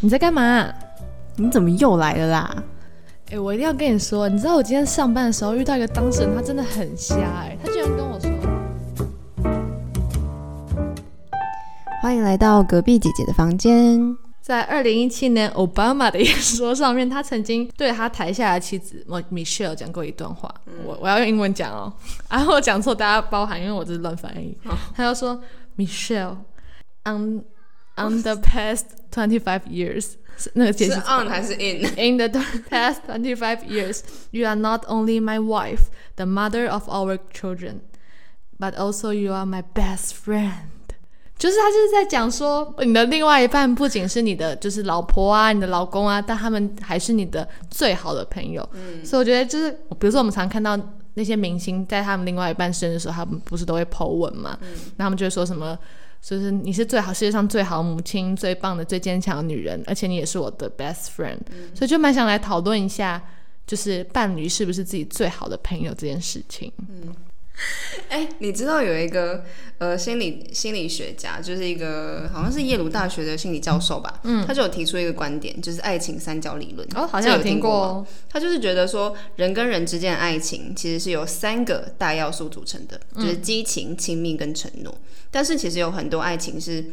[0.00, 0.72] 你在干嘛？
[1.34, 2.64] 你怎么又来了啦？
[3.32, 8.30] 哎、我一定要跟你说，你知道我今天上班的时候遇到一个当事人，他真的很瞎哎、他居然跟我说，
[12.00, 14.16] 欢迎来到隔壁姐姐的房间。
[14.40, 20.48] 在二零一七年奥巴马的演说上面，他曾经对他台下的妻子 Michelle 讲过一段话，
[20.86, 21.92] 我我要用英文讲哦，
[22.28, 24.56] 啊，我讲错大家包涵，因为我这是乱翻译。
[24.94, 25.42] 他就说
[25.76, 27.42] Michelle，on
[27.98, 30.12] on the past twenty five years，
[30.54, 32.28] 那个解是释 on 还是 in？In the
[32.70, 37.80] past twenty five years, you are not only my wife, the mother of our children,
[38.58, 40.52] but also you are my best friend.
[41.38, 48.68] 就是他就是在讲说，你的另外一半不仅是你的就是老婆啊，你的老公啊，但他们还是你的最好的朋友。
[48.72, 49.70] 嗯，所以我觉得就是，
[50.00, 50.76] 比如说我们常看到
[51.14, 54.58] 那些明星在他们另外一半生日的时候，他们不是都会 po 文嘛？
[54.62, 55.78] 嗯，那他们就会说什么？
[56.20, 61.38] 就是你是最好世界上最好母亲，最棒的、最坚强的女人，而且你也是我的 best friend，、
[61.74, 63.22] 所以就蛮想来讨论一下，
[63.66, 66.72] 就是伴侣是不是自己最好的朋友这件事情。
[68.08, 69.44] 哎、你知道有一个
[69.78, 76.86] 呃心理心理学家，就是一个好像是耶鲁大学的心理教授吧，嗯，他就有提出一个观点，就是爱情三角理论。
[76.94, 78.06] 哦，好像有听过哦。
[78.30, 84.96] 他就是觉得说，人跟人之间的爱情其实是由三个大要素组成的，就是激情、亲密跟承诺。
[85.30, 86.84] 但是其实有很多爱情是，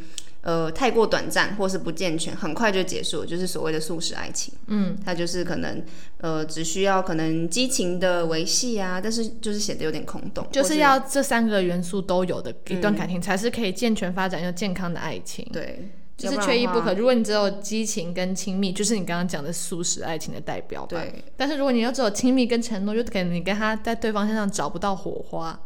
[0.45, 4.53] 呃，太过短暂或是不健全，很快就结束，就是所谓的素食爱情。
[4.67, 5.83] 嗯，它就是可能，
[6.19, 15.43] 呃，只需要可能激情的维系啊，但是就是显得有点空洞，就是要这三个元素都有的一段感情，才是可以健全发展又健康的爱情。
[15.51, 16.93] 对，就是缺一不可。。
[16.93, 20.89] 如果你只有激情跟亲密，就是你刚刚讲的素食爱情的代表吧。
[20.89, 25.59] 对，但是如果你又只有亲密跟承诺，就可能你跟他在对方身上找不到火花，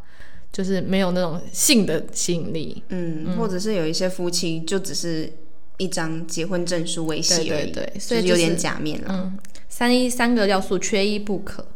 [0.52, 2.82] 就是没有那种性的吸引力。
[2.88, 5.32] 嗯，或者是有一些夫妻就只是
[5.78, 9.08] 一张结婚证书维系而已，对对对所以就是有点假面了。
[9.10, 11.66] 嗯，三一三个要素缺一不可。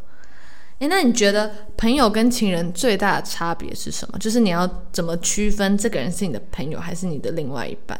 [0.79, 4.19] 哎，那你觉得朋友跟情人最大的差别是什么？
[4.19, 7.97] 就是你要怎么区分这个人是你的朋友还是你的另外一半？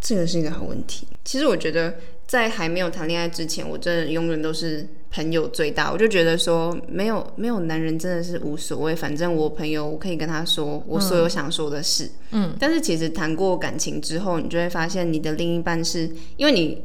[0.00, 1.06] 这个是一个好问题。
[1.22, 5.92] 其实我觉得，在还没有谈恋爱之前，我真的永远都是朋友最大。
[5.92, 12.10] 我就觉得说，没有没有男人真的是无所谓，反正我朋友我可以跟他说我所有想说的事。
[12.32, 16.82] 嗯，但是其实谈过感情之后，你就会发现，你的另一半是因为你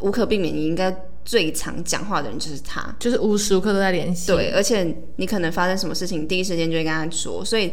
[0.00, 0.92] 无可避免，你应该
[1.24, 2.92] 最常讲话的人就是他。
[2.98, 4.32] 就是无时无刻都在联系。
[4.32, 7.70] 对，而且你可能发生什么事情，第一时间就会跟他说，所以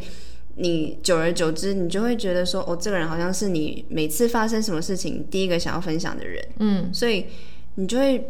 [0.58, 7.26] 你久而久之，你就会觉得说，哦，这个人好像是你每次发生什么事情第一个想要分享的人，嗯，所以
[7.76, 8.24] 你就会。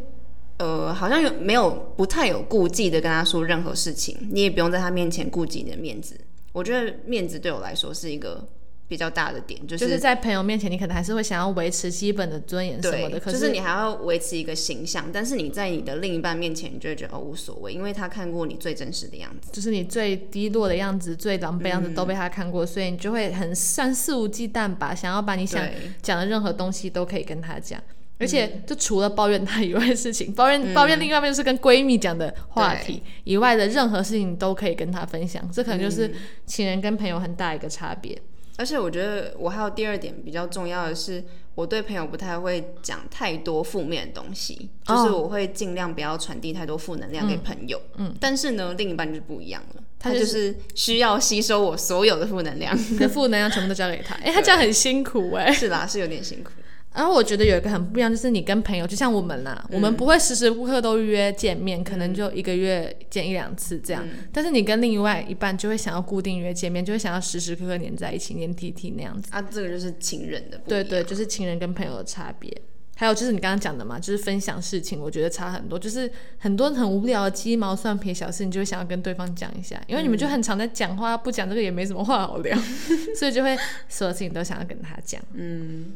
[0.60, 6.20] 呃，好像有没有不太有顾忌的跟他说任何事情，你也不用在他面前顾及你的面子。
[6.52, 8.44] 我觉得面子对我来说是一个
[8.88, 13.20] 比较大的点，就是、就是在朋友面前，你可能还是会想要维持基本的尊严什么的。
[13.20, 19.52] 就是你还要维持一个形象，但是你在你的另一半面前，你就会觉得哦无所谓，因为他看过你最真实的样子。
[19.52, 25.68] 就是你最低落的样子、最狼狈的样子都被他看过，所以你就会很算肆无忌惮吧，想要把你想
[26.02, 27.82] 讲的任何东西都可以跟他讲。
[28.20, 35.48] 而且，就除了抱怨他以外的事情，抱怨抱怨另外一面就是跟闺蜜讲的话题以外的任何事情，你都可以跟他分享。
[35.52, 36.12] 这可能就是
[36.46, 38.20] 情人跟朋友很大一个差别。
[38.58, 41.24] 而且我觉得我还有第二点比较重要的是，
[41.56, 47.80] 我对朋友不太会讲太多负面的东西，哦就是我会尽量不要传递太多负能量给朋友。
[47.96, 52.78] 嗯，但是呢，另一半就不一样了，他就是需要吸收我所有的负能量。
[52.92, 56.52] 你的负能量全部都交给他，哎、他这样很辛苦哎、是啦，是有点辛苦。
[56.98, 64.04] 然后我觉得有一个很不一样，就是你跟朋友，就像我们啦，我们不会时时刻刻都约见面，可能就一个月见一两次这样。
[64.34, 69.30] 但是你跟另外一半就会想要固定约见面，就会想要时时刻刻黏在一起，黏 T T 那样子。
[69.32, 70.60] 啊，这个就是情人的。
[70.68, 72.52] 对对，就是情人跟朋友的差别。
[73.00, 75.78] 还有就是你刚刚讲的嘛，就是分享事情，我觉得差很多。
[75.78, 82.58] 就是很多很无聊的鸡毛蒜皮小事，你就会想要跟对方讲一下，因为你们就很常在讲话，不讲这个也没什么话好聊，
[83.16, 83.56] 所以就会
[83.88, 85.22] 所有事情都想要跟他讲。
[85.36, 85.96] 嗯，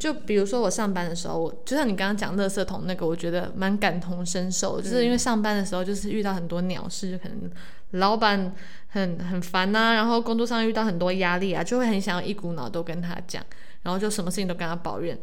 [0.00, 7.50] 就比如说我上班的时候，我就像你刚刚讲垃圾桶那个，我觉得蛮感同身受，就是因为上班的时候就是遇到很多鸟事，就可能
[7.90, 8.50] 老板
[8.88, 13.44] 很很烦呐、然后工作上遇到很多压力啊，就会很想要一股脑都跟他讲，
[13.82, 15.18] 然后就什么事情都跟他抱怨。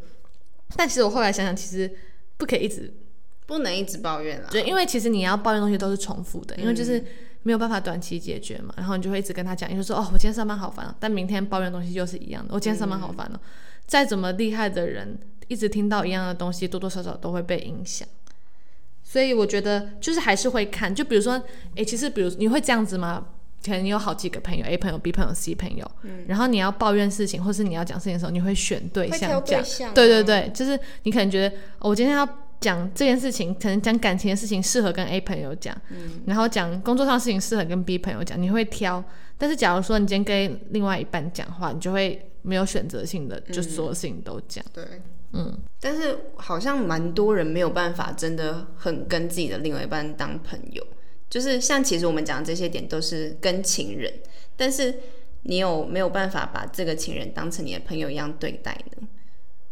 [0.75, 1.91] 但其实我后来想想，其实
[2.37, 2.93] 不可以一直
[3.47, 4.47] 不能一直抱怨了。
[4.51, 7.03] 对，因为其实你要抱怨东西都是重复的，因为就是
[7.41, 8.73] 没有办法短期解决嘛。
[8.77, 13.39] 然后你就会一直跟他讲，你就说哦，我今天上班好烦、哦，但明天抱怨东西又是一样的，我今天上班好烦哦。
[13.87, 15.17] 再怎么厉害的人，
[15.47, 18.07] 一直听到一样的东西，多多少少都会被影响。
[19.03, 21.41] 所以我觉得就是还是会看，就比如说，
[21.75, 23.25] 诶，其实比如你会这样子吗？
[23.65, 29.63] 可能你有好几个朋友，A 朋友、B 朋友、C 朋友，嗯然后你要抱怨事情，或是你要讲事情的时候，你会选对象讲。
[29.93, 32.27] 对对对对，就是你可能觉得、哦我今天要
[32.59, 39.03] 讲这件事情，可能讲感情的事情适合跟 A 朋友讲，嗯然后讲工作上的事情适合跟 B 朋友讲，你会挑。
[39.37, 44.63] 但是假如说你今天跟另外一半讲话，你就会没有选择性的，就所有事情都讲。
[44.73, 44.83] 对。
[45.33, 50.81] 嗯，但是好像蛮多人没有办法真的很跟自己的另外一半当朋友，
[51.29, 54.11] 就是像其实我们讲的这些点都是跟情人，
[54.55, 54.95] 但是
[55.41, 59.07] 你有没有办法把这个情人当成你的朋友一样对待呢？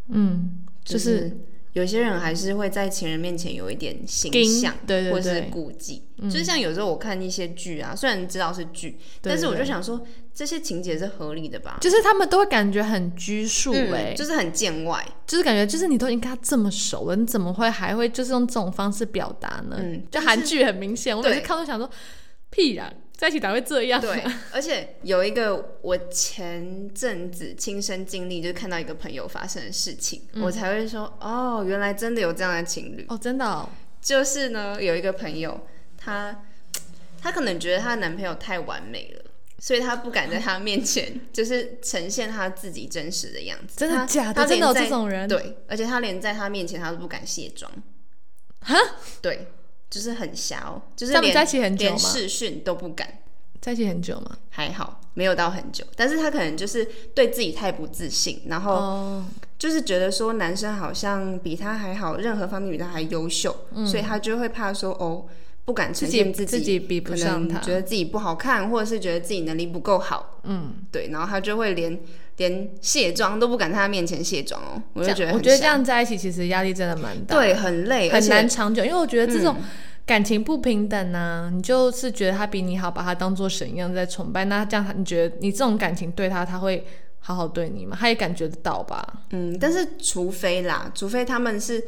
[0.10, 1.38] 嗯，就就是
[1.72, 6.04] 有些人还是会在情人面前有一点形象，对对或是顾忌。
[6.24, 11.77] 就是像有时候我看一些剧啊，虽然知道是剧，但是我就想说这些情节是合理的吧？
[11.79, 15.03] 就是他们都会感觉很拘束、哎、嗯，就是很见外。
[15.25, 19.77] 就是感觉就是你都已经跟他这么熟了，你怎么会还会就是用这种方式表达呢？
[19.79, 21.89] 嗯就韩剧很明显，我每次看都想说，
[22.49, 24.01] 屁呀、在一起咋会这样？
[24.01, 24.21] 对，
[24.51, 33.05] 而且有一个我前阵子亲身经历，就是看到一个朋友发生的事情，我才会说哦，原来真的有这样的情侣。
[33.07, 33.69] 哦，真的、哦，
[34.01, 35.65] 就是呢，有一个朋友，
[35.97, 36.43] 她
[37.21, 39.25] 她可能觉得她的男朋友太完美了。
[39.65, 44.45] 所以他不敢在他面前 就是呈现他自己真实的样子，真的假的？
[44.45, 45.27] 真的有这种人？
[45.27, 47.71] 对，而且他连在他面前他都不敢卸妆，
[48.59, 48.77] 哈，
[49.23, 49.47] 对，
[49.89, 53.21] 就是很瞎哦，就是连他们在一起很久连吗视讯都不敢。
[53.59, 54.38] 在一起很久吗？
[54.50, 56.85] 还好，没有到很久，但是他可能就是
[57.15, 59.25] 对自己太不自信，然后哦，
[59.57, 65.25] 就是觉得说男生好像比他还好，任何方面比他还优秀，所以他就会怕说哦，
[65.65, 72.00] 不敢自己自自己比不上他觉得自己不好看，或者是觉得自己能力不够好，嗯，对，然后他就会连
[72.38, 79.63] 连卸妆都不敢在他面前卸妆哦，我就觉得我觉得这样在一起其实压力真的蛮大，对，很累，很难长久，因为我觉得这种嗯
[80.06, 86.85] 感情不平等啊，你就是觉得他比你好，把他当做神一样在崇拜，那这样他你觉得你这种感情对他，他会
[87.17, 87.97] 好好对你吗？
[88.00, 89.03] 他也感觉得到吧？
[89.31, 91.83] 嗯，但是除非啦，除非他们是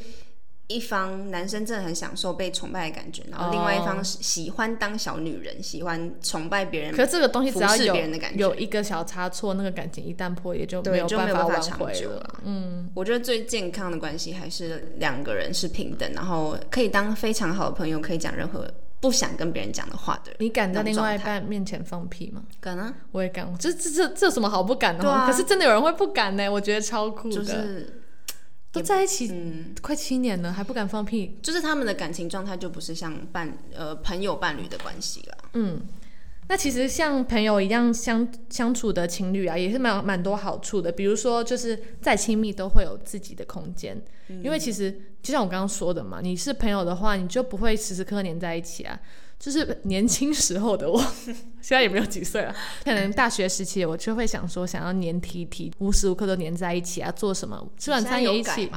[0.68, 11.94] 一方男生真的很享受被崇拜的感觉，然后另外一方是喜欢当小女人，喜欢崇拜别人，可是这个东西只要有别人的感觉有一个小差错，那个感情一旦破裂就没有办法长回了。
[11.94, 12.40] 久了。
[12.44, 18.70] 嗯，我觉得最健康的关系还是两个人是平等，然后可以当非常好的朋友，可以讲任何
[19.00, 20.38] 不想跟别人讲的话的人。
[20.40, 22.44] 你敢在另外一半面前放屁吗？
[22.60, 25.28] 敢啊，我也敢，这这这这有什么好不敢的对啊吗？
[25.28, 27.36] 可是真的有人会不敢呢，我觉得超酷的。
[27.36, 28.04] 就是
[28.72, 35.38] 都在一起嗯，快七年了，还不敢放屁，就是他们的感情状态就不是像伴呃朋友伴侣的关系了。
[35.54, 35.82] 嗯，
[36.48, 40.92] 那其实像朋友一样相相处的情侣啊，也是蛮蛮多好处的。
[40.92, 44.00] 比如说，就是再亲密都会有自己的空间，
[44.44, 44.92] 因为其实
[45.24, 49.00] 就像我刚刚说的嘛，你是朋友的话，你就不会时时刻刻黏在一起啊。
[49.40, 51.00] 就是年轻时候的我，
[51.62, 58.70] 现在也没有几岁了，可能大学时期我就会想说，想要黏 T T，无时无刻都黏在一起啊，做什么吃晚餐也一起，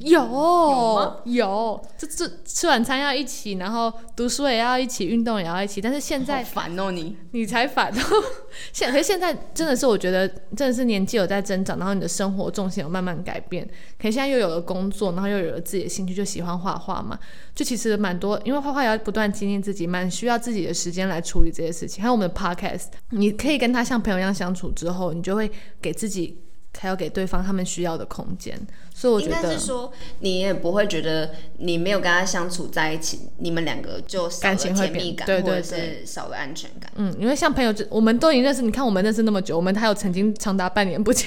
[0.00, 0.20] 有？
[0.20, 5.80] 有有，这这吃晚餐要一起，然后读书也要一起，运动也要一起。
[5.80, 7.16] 但是现在好烦哦你。
[7.32, 7.92] 你才反，
[8.72, 10.26] 现可是现在真的是我觉得
[10.56, 13.64] 真的是年纪有在增长，然后你的生活重心有慢慢改变。
[13.64, 17.16] 可能现在又有了工作，然后又有了自己的兴趣，就喜欢画画嘛。
[17.58, 22.00] 就其实蛮多，因为画画也要不断精进自己，蛮需要自己的时间来处理这些事情。
[22.00, 25.50] 还有我们的 podcast，你可以跟他像朋友一样相处之后，你就会
[25.82, 26.38] 给自己
[26.78, 28.56] 还有给对方他们需要的空间。
[28.94, 36.92] 所以我觉应该得是说，你也不会觉得你没有跟他相处在一起，你们两个就感情会变对对或者是少了安全感。
[36.94, 41.26] 嗯，因为像朋友就，我们都已经认识，你看我们认识那么久，我们还有曾经长达半年不见，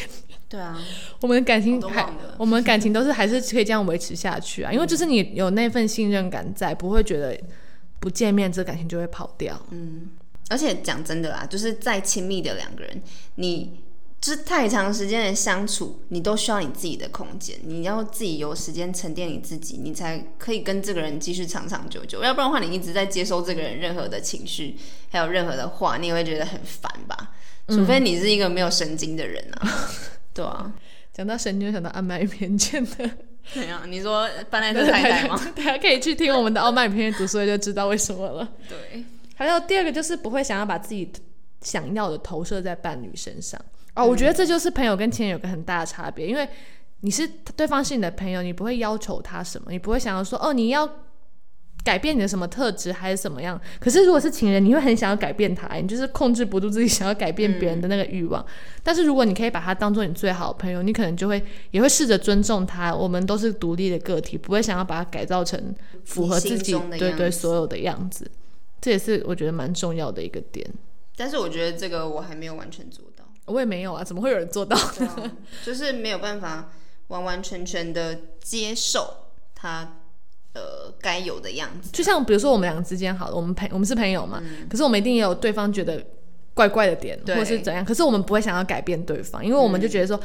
[0.51, 0.77] 对啊，
[1.21, 2.05] 我们的感情还
[2.37, 7.39] 我们感情都是还是可以这样维持下去啊， 因为就是你有那份信任感在，不会觉得
[8.01, 9.57] 不见面这感情就会跑掉。
[9.69, 10.09] 嗯
[10.49, 13.01] 而且讲真的啦，就是再亲密的两个人，
[13.35, 13.79] 你
[14.19, 22.21] 就是太长时间的相处，你都需要你自己的空间，你要自己有时间沉淀你自己，你才可以跟这个人继续长长久久。
[22.21, 24.75] 要不然的话，你一直在接收这个人任何的情绪，
[25.09, 27.31] 还有任何的话，你也会觉得很烦吧？
[27.69, 29.89] 除非你是一个没有神经的人啊，
[30.33, 30.71] 对啊，
[31.13, 33.09] 讲到神经，就想到《傲慢与偏见》的。
[33.53, 35.35] 怎样，你说搬来这太太吗？
[35.55, 38.47] 大家可以去听我们的《傲慢与偏见》读书会就知道为什么了。
[38.69, 39.03] 对，
[39.35, 41.11] 还有第二个就是不会想要把自己
[41.61, 43.59] 想要的投射在伴侣身上。
[43.95, 46.47] 哦，我觉得这就是朋友跟情人有个很大的差别，因为
[47.01, 50.87] 你是对方是你的朋友，你不会要求他什么，你不会想要说哦你要
[51.83, 53.59] 改变你的什么特质还是怎么样。
[53.79, 58.45] 可是如果是情人，你会很想要改变他，你就是控制不住自己想要改变别人的那个欲望。
[58.83, 62.93] 但是如果你可以把他当做你最好的朋友，你可能就会也会试着尊重他。
[62.95, 65.73] 我们都是独立的个体，不会想要把他改造成
[66.05, 68.29] 符合自己对对所有的样子。
[68.79, 70.67] 这也是我觉得蛮重要的一个点。
[71.15, 74.75] 但是我觉得这个我还没有完全做到，我也没有啊，怎么会有人做到？
[74.97, 75.31] 对啊，
[75.63, 76.71] 就是没有办法
[77.09, 80.00] 完完全全的接受他
[80.53, 81.89] 呃该有的样子。
[81.91, 86.03] 就像比如说我们两个之间好了，我们朋我们是朋友嘛，可是我们一定也有对方觉得
[86.53, 90.19] 怪怪的点，或是怎样，可是我们不会想要改变对方，因为我们就觉得说。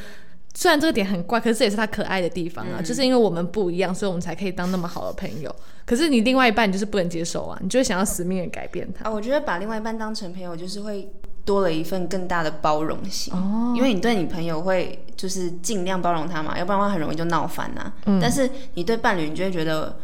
[0.59, 2.80] 虽然这个点很怪，可是这也是他可爱的地方啊！
[2.83, 5.54] 就是因为我们不一样，所以我们才可以当那么好的朋友。
[5.85, 9.04] 可是你另外一半，你就是不能接受啊，你就会想要死命的改变他。
[9.04, 11.12] 啊，我觉得把另外一半当成朋友，就是会
[11.45, 13.35] 多了一份更大的包容性。
[13.35, 19.95] 哦，因为你对你朋友会就是尽量包容他嘛，要不然的话很容易就闹翻呐、嗯但是你对伴侣，你就会觉得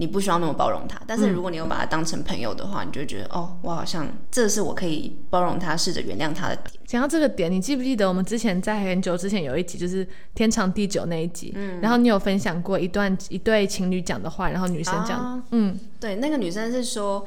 [0.00, 1.00] 你不需要那么包容他。
[1.06, 6.80] 但是如果你有把他当成朋友的话，你就觉得哦，我好像这是我可以包容他、试着原谅他的点。
[6.86, 11.80] 讲到这个点，你记不记得我们之前在很久之前有一集，就是天长地久那一集，嗯。
[11.80, 15.42] 然后你有分享过一段一对情侣讲的话，然后女生讲，啊。
[15.50, 17.26] 嗯，对，那个女生是说，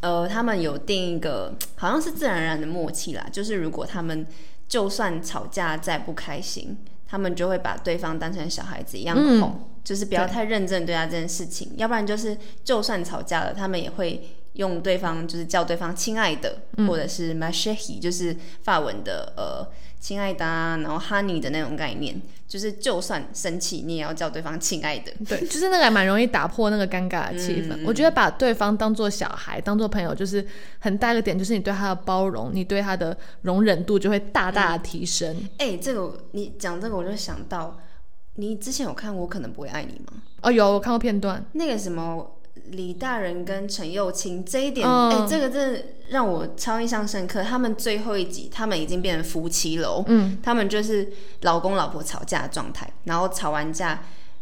[0.00, 4.26] 呃，他们有定一个好像是自然而然的默契啦，就是如果他们
[4.68, 9.40] 就算吵架再不开心，他们就会把对方当成小孩子一样嗯。
[9.40, 19.66] 哄，就是不要太认真对待这件事情，要不然就是就算吵架了，他们也会用对方就是叫对方亲爱的，或者是 m a s h e h i 就是法文的呃
[19.98, 25.10] 亲爱的啊，然后 honey 的那种概念，就是就算生气你也要叫对方亲爱的。
[25.26, 27.76] 对，就是那个还蛮容易打破那个尴尬的气氛。
[27.76, 30.46] 嗯我觉得把对方当做小孩，当做朋友，就是
[30.80, 35.34] 很大一个点，就是你对他的包容，你对他的容忍度就会大大的提升。
[35.56, 37.78] 哎、这个你讲这个我就想到，
[38.38, 40.22] 你之前有看过《我可能不会爱你》吗？
[40.42, 42.38] 哦，有我看过片段，那个什么
[42.70, 47.42] 李大人跟陈幼卿这一点，哎、嗯这个真的让我超印象深刻。
[47.42, 54.00] 他们最后一集，他们已经变成夫妻了哦，嗯，他们就是老公老婆吵架的状态，然后吵完架。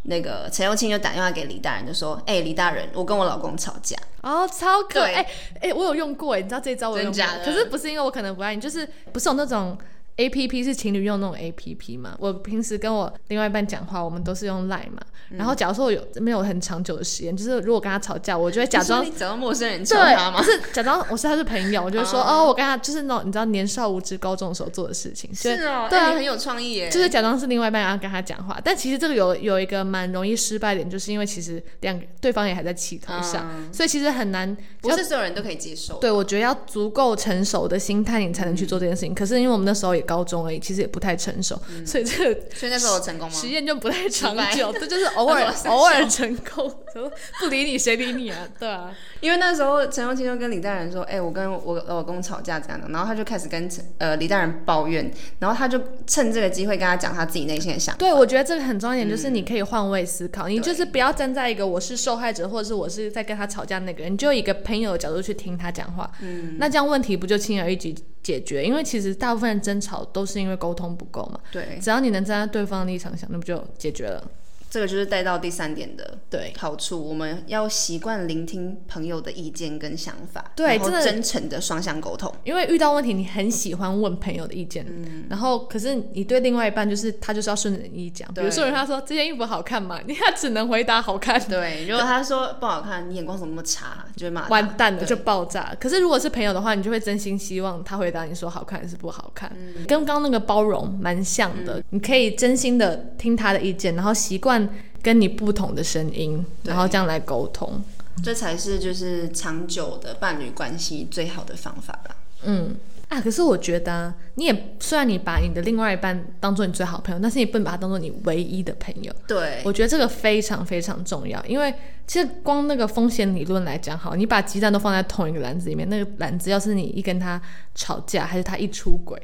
[0.08, 3.96] 那个陈幼卿就打电话给李大人，就说：“哎、李大人，我跟我老公吵架。
[4.22, 5.26] 哦，超可爱，
[5.60, 9.76] 哎、我有用过，哎，你知道这一招我有用过，真假的可是不是因为我可能不爱你，就是不是有那种
[10.16, 12.16] A P P 是情侣用那种 A P P 嘛？
[12.18, 15.00] 我平时跟我另外一半讲话，我们都是用 Line 嘛。
[15.30, 20.40] 然后假如说我有没有很长久的时间，就是如果跟他吵架，我就会假装你找到陌生人吵对，他吗？
[20.40, 26.88] 是假装我是他是朋友，我就会说哦我跟他就是那种你知道年少无知高中的时候做的事情，是哦，对很有创意耶。
[26.88, 34.56] 就是假装是另外一半要跟他讲话，但其实这个有有一个蛮容易失败的点，就是因为其实两个对方也还在气头上，嗯所以其实很难。
[34.80, 35.98] 不是所有人都可以接受。
[35.98, 39.12] 对，我觉得要足够成熟的心态，你才能去做这件事情。
[39.12, 43.34] 可是因为我们那时候也高中而已，其实也不太成熟，所以这个所以那时候有成功吗？
[43.34, 44.72] 实验就不太长久。
[44.72, 47.10] 这就是偶尔 偶尔成功，什么
[47.40, 48.48] 不理你谁理你啊？
[48.58, 55.10] 对啊，因为那时候陈幼清就跟李大人说：“哎、我跟我老公吵架这样的。”然后他就开始跟陈呃李大人抱怨，
[55.40, 57.98] 然后他就趁这个机会跟他讲他自己内心的想法。
[57.98, 67.94] 对，我觉得这个很重要一点，就是你可以换位思考，你就是不要站在一个我是受害者，或者是我是在跟他吵架那个人，你就以一个朋友的角度去听他讲话，嗯，那这样问题不就轻而易举
[68.26, 68.64] 解决？
[68.64, 74.28] 因为其实大部分的争吵都是因为沟通不够嘛，对，只要你能站在对方的立场想，那不就解决了？
[74.76, 76.52] 这个就是带到第三点的对。
[76.58, 82.30] 好处，我们要习惯聆听朋友的意见跟想法，对真的真诚的双向沟通。
[82.44, 89.98] 因为遇到问题，你很喜欢问朋友的意见，嗯然后可是你对另外一半就是他就是要顺着你讲，比如说人他说这件衣服好看嘛？
[90.06, 95.74] 你他只能回答好看，对，如果他说不好看，你眼光怎么那么差，就会骂他完蛋了就爆炸。
[95.80, 99.50] 可是如果是朋友的话，你就会真心希望他回答你说好看还是不好看，
[99.88, 101.82] 跟刚刚那个包容蛮像的。
[101.88, 104.65] 你可以真心的听他的意见，然后习惯
[105.02, 107.82] 跟你不同的声音，然后这样来沟通。
[108.22, 112.16] 这才是就是长久的伴侣关系最好的方法啦。
[112.44, 112.76] 嗯
[113.08, 119.12] 啊，可是我觉得、啊、你也虽然你把你的另外一半当做你最好朋友，但是你不能把他当做你唯一的朋友。
[119.28, 121.72] 对，我觉得这个非常非常重要，因为
[122.06, 127.40] 其实光那个风险理论来讲，好，你把鸡蛋都放在同一个篮子里面，那个篮子要是你一跟他
[127.76, 129.20] 吵架，还是他一出轨，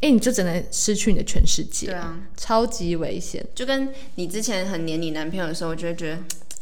[0.00, 3.44] 哎，你就只能失去你的全世界，对啊，超级危险。
[3.54, 6.18] 就跟你之前很黏你男朋友的时候，我就会觉得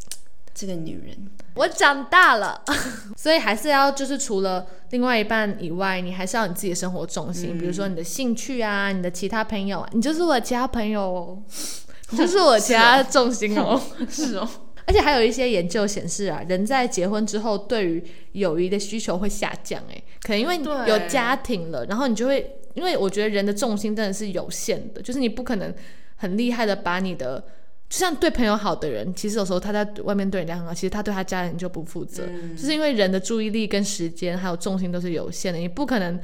[0.55, 1.17] 这个女人
[1.55, 2.63] 我长大了，
[3.17, 11.43] 所以还是要就是除了另外一半以外，你还是要你自己的生活重心，比如说你的兴趣啊，你的其他朋友啊，你就是我的其他朋友哦，
[12.11, 13.81] 你 就是我其他重心哦。
[14.09, 14.49] 是哦，
[14.87, 19.83] 而且还有一些研究显示啊，人在结婚之后，对于友谊的需求会下降。
[19.91, 25.73] 哎，可能因为对有家庭了，然后你就会，因为我觉得人的重心真的是有限的，就是你不可能
[26.17, 27.41] 很厉害的把你的，
[27.89, 32.25] 就像对朋友好的人，其实有时候他在外面对人家很好，其实他对他家人就不负责，
[32.57, 36.19] 就是因为人的注意力跟时间还有重心都是有限的，你不可能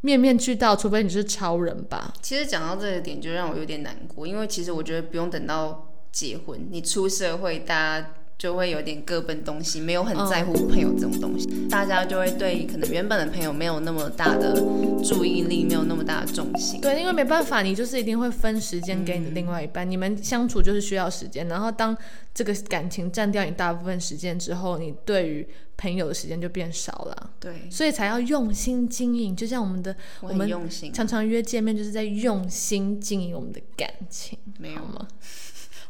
[0.00, 2.12] 面面俱到，除非你是超人吧。
[2.20, 14.54] 其实讲到这个点，就让我有点难过，因为其实我觉得不用等到结婚，你出社会，大家就会有点各奔东西，没有很在乎朋友这种东西，大家就会对可能原本的朋友没有那么大的
[15.02, 16.80] 注意力，没有那么大的重心。
[16.80, 21.48] 对，因为没办法，你就是一定会分时间给你的另外一半，你们相处就是需要时间。
[21.48, 21.96] 然后当
[22.34, 27.30] 这个感情占掉你大部分时间之后，你对于朋友的时间就变少了。
[27.38, 30.48] 对，所以才要用心经营，就像我们的我我们
[30.92, 35.06] 常常约见面，就是在用心经营我们的感情，没有吗？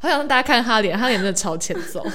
[0.04, 2.04] 好想让大家看他脸，他脸真的超欠揍。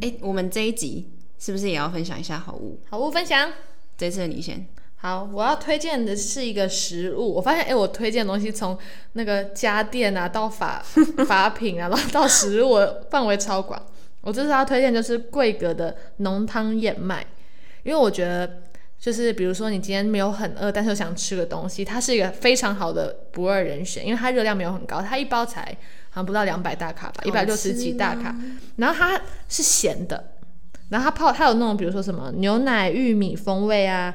[0.00, 2.80] 哎、我们这一集是不是也要分享一下好物？
[2.88, 3.52] 好物分享。
[3.98, 4.64] 这次你先。
[4.94, 7.34] 好，我要推荐的是一个食物。
[7.34, 8.78] 我发现，哎，我推荐的东西从
[9.14, 10.80] 那个家电啊，到法
[11.26, 12.76] 法品啊，然后到食物，
[13.10, 13.84] 范围超广。
[14.20, 17.26] 我这次要推荐就是贵格的浓汤燕麦，
[17.82, 18.62] 因为我觉得
[19.00, 25.62] 就是比如说你今天没有很饿，但是又想吃个东西，它是一个非常好的不二人选，因为它热量没有很高，它一包才
[26.10, 28.36] 好像不到两百大卡吧，一百六十几大卡，
[28.76, 30.32] 然后它是咸的，
[30.90, 34.14] 然后它泡它有那种比如说什么牛奶玉米风味啊。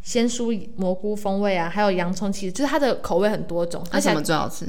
[0.00, 3.84] 鲜蔬蘑菇风味啊，还有洋葱，其实就是它的口味很多种。
[3.90, 4.64] 而且那什么最好吃？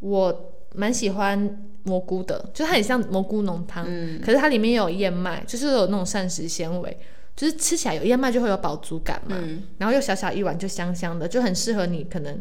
[0.00, 3.84] 我蛮喜欢蘑菇的，就它很像蘑菇浓汤，
[4.24, 6.96] 可是它里面有燕麦，就是有那种膳食纤维，
[7.36, 9.36] 就是吃起来有燕麦就会有饱足感嘛。
[9.78, 12.40] 然后又小小一碗就香香的，就很适合你可能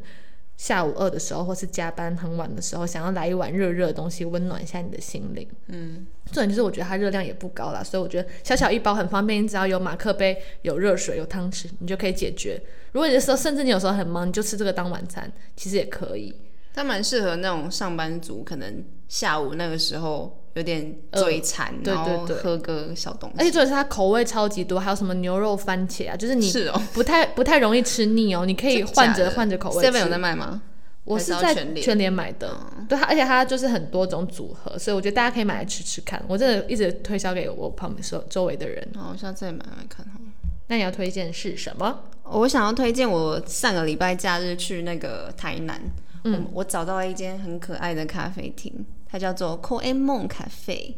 [0.58, 5.48] 下午饿的时候，或是加班很晚的时候，想要来一碗热热的东西，温暖一下你的心灵。
[5.68, 12.62] 嗯，重点就是我觉得它热量也不高啦，所以我觉得小小一包很方便，你只要有马克杯、有热水、有汤匙，你就可以解决。
[12.92, 16.36] 如果你的时候，甚至你有时候很忙，你就吃这个当晚餐，其实也可以。
[16.74, 23.52] 它蛮适合那种上班族，可能下午那个时候有点嘴馋，对然后对对喝个小东西而且西。
[23.52, 29.92] 重点是它口味超级多，还有什么牛肉番茄啊，就是你是哦不太不太容易吃腻哦，你可以换着换着口味吃。
[29.92, 30.62] Seven 有在卖吗？
[31.06, 32.56] 我是在全联全联买的，
[32.88, 36.24] 对它，而且它就是很多种组合，所以我觉得大家可以买来吃吃看。
[36.28, 38.88] 我真的一直推销给我旁边周周围的人。
[38.96, 40.26] 好，我下次也买来看好了。
[40.68, 42.04] 那你要推荐是什么？
[42.26, 45.82] 我想要推荐我上个礼拜假日去那个台南，
[46.26, 50.96] 嗯，我找到了一间很可爱的咖啡厅，它叫做 c o e m o n 咖啡，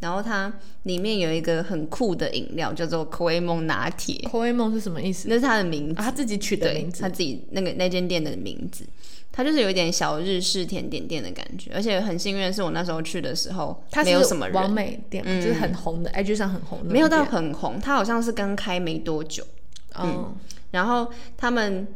[0.00, 5.28] 然后它里面有一个很酷的饮料，叫做 c o e m o n 拿铁，Coemon 是什么意思？
[5.28, 7.08] 那是它的名字，啊，他自己取的名字他。
[7.08, 8.84] 自己那个那间店的名字，
[9.32, 19.44] 它就是有一点小日式甜点店的感觉，而且很幸运的是，我那时候去的时候它没有什么人完人，美店嘛，就是很红的，IG 上很红的没有到很红，它好像是刚开没多久，
[19.94, 20.34] 哦。
[20.70, 21.86] 然后他们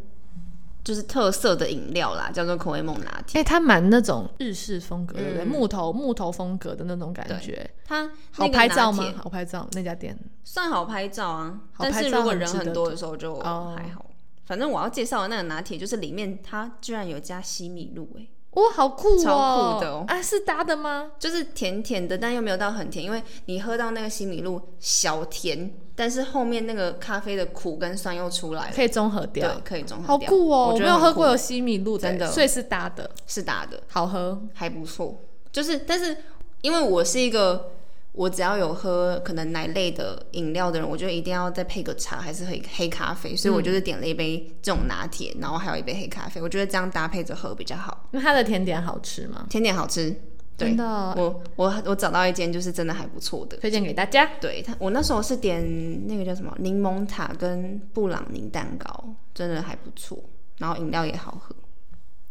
[0.89, 5.45] 就是特色的饮料啦，叫做口味梦拿铁，哎、它蛮那种日式风格，对不对？
[5.45, 9.05] 木头木头风格的那种感觉，它好拍照吗？
[9.23, 10.19] 好拍照那家店。
[10.45, 14.07] 算好拍照啊，照但是如果人很多的时候就哦还好。
[14.47, 19.23] 反正我要介绍的那个拿铁，就是里面它居然有加西米露、欸，哇，好酷哦！
[19.23, 21.13] 超酷的哦啊，是搭的吗？
[21.19, 30.73] 就是甜甜的，但又没有到很甜，因为你喝到那个西米露小甜，但是后面那个咖啡的苦跟酸又出来了，可以综合对掉，，可以综合好掉酷哦！
[30.75, 34.41] 我没有喝过有西米露的，真的所以是搭的，是搭的，好喝。
[34.55, 35.21] 还不错。
[35.53, 36.17] 就是，但是
[36.63, 37.73] 因为我是一个，
[38.19, 48.09] 我只要有喝可能奶类的饮料的人，我就一定要再配个茶，还是黑黑咖啡，所以我就是点了一杯这种拿铁，然后还有一杯黑咖啡，我觉得这样搭配着喝比较好。
[48.11, 49.47] 那它的甜点好吃吗？
[49.49, 50.11] 甜点好吃，
[50.57, 50.85] 对真，的，
[51.17, 53.57] 我我我找到一间就是真的还不错的。
[53.59, 54.29] 推荐给大家。
[54.41, 60.19] 对他，我那时候是点那个叫什么柠檬塔跟布朗尼蛋糕，真的还不错，
[60.59, 61.55] 然后饮料也好喝。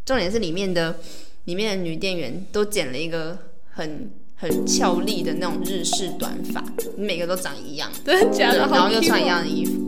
[0.04, 0.98] 重点是里面的
[1.46, 3.38] 里面的女店员都剪了一个
[3.72, 6.64] 很很俏丽的那种日式短发，
[6.96, 8.68] 每个都长一样，真的假对，的？
[8.68, 9.26] 然后又穿一。
[9.28, 9.82] 样的衣服。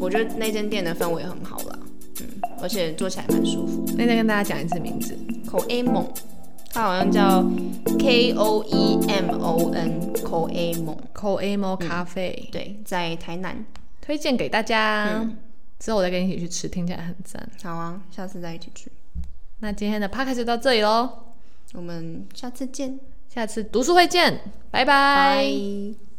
[0.00, 1.78] 我觉得那间店的氛围很好啦，
[2.20, 2.26] 嗯，
[2.60, 3.84] 而且做起来蛮舒服。
[3.96, 6.06] 那再跟大家讲一次名字，口 A 梦，
[6.70, 7.48] 它好像叫
[7.98, 13.64] K O E M O N 口 A 梦，口 Amo 咖啡，对，在台南。
[14.00, 15.20] 推荐给大家。
[15.20, 15.36] 嗯
[15.78, 17.44] 之后我再跟你一起去吃，听起来很赞。
[17.64, 18.88] 好啊，下次再一起去。
[19.58, 21.10] 那今天的 podcast 就到这里喽，
[21.72, 23.00] 我们下次见，
[23.32, 24.40] 下次读书会见，
[24.70, 26.11] 拜拜。